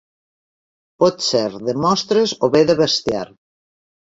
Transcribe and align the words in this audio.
Pot 1.03 1.21
ser 1.27 1.43
de 1.67 1.75
mostres 1.83 2.33
o 2.49 2.51
bé 2.57 2.65
de 2.71 2.77
bestiar. 2.83 3.25